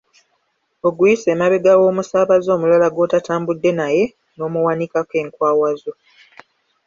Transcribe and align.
Oguyisa 0.87 1.27
emabega 1.35 1.71
w’omusaabaze 1.81 2.49
omulala 2.55 2.87
gw’otatambudde 2.93 3.69
naye 3.79 4.03
n’omuwanikako 4.37 5.13
enkwawa 5.23 5.69
zo. 5.81 5.93